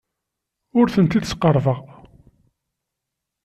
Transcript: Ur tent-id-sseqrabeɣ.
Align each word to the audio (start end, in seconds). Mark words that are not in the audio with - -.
Ur 0.79 0.87
tent-id-sseqrabeɣ. 0.93 1.79